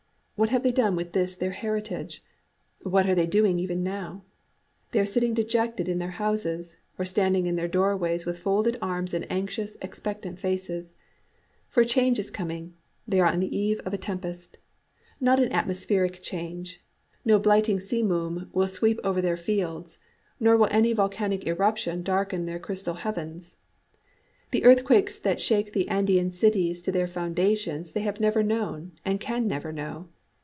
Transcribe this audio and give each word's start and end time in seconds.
What 0.37 0.49
have 0.49 0.63
they 0.63 0.71
done 0.71 0.95
with 0.95 1.11
this 1.13 1.35
their 1.35 1.51
heritage? 1.51 2.23
What 2.81 3.07
are 3.07 3.13
they 3.13 3.27
doing 3.27 3.59
even 3.59 3.83
now? 3.83 4.23
They 4.91 4.99
are 4.99 5.05
sitting 5.05 5.35
dejected 5.35 5.87
in 5.87 5.99
their 5.99 6.09
houses, 6.17 6.77
or 6.97 7.05
standing 7.05 7.45
in 7.45 7.57
their 7.57 7.67
doorways 7.67 8.25
with 8.25 8.39
folded 8.39 8.75
arms 8.81 9.13
and 9.13 9.31
anxious, 9.31 9.77
expectant 9.83 10.39
faces. 10.39 10.95
For 11.69 11.81
a 11.81 11.85
change 11.85 12.17
is 12.17 12.31
coming: 12.31 12.73
they 13.07 13.19
are 13.19 13.27
on 13.27 13.39
the 13.39 13.55
eve 13.55 13.81
of 13.81 13.93
a 13.93 13.99
tempest. 13.99 14.57
Not 15.19 15.39
an 15.39 15.51
atmospheric 15.51 16.23
change; 16.23 16.81
no 17.23 17.37
blighting 17.37 17.79
simoom 17.79 18.49
will 18.51 18.67
sweep 18.67 18.99
over 19.03 19.21
their 19.21 19.37
fields, 19.37 19.99
nor 20.39 20.57
will 20.57 20.69
any 20.71 20.91
volcanic 20.91 21.45
eruption 21.45 22.01
darken 22.01 22.47
their 22.47 22.57
crystal 22.57 22.95
heavens. 22.95 23.57
The 24.49 24.63
earthquakes 24.65 25.19
that 25.19 25.39
shake 25.39 25.73
the 25.73 25.87
Andean 25.87 26.31
cities 26.31 26.81
to 26.81 26.91
their 26.91 27.05
foundations 27.05 27.91
they 27.91 28.01
have 28.01 28.19
never 28.19 28.41
known 28.41 28.93
and 29.05 29.19
can 29.19 29.45
never 29.47 29.71
know. 29.71 30.07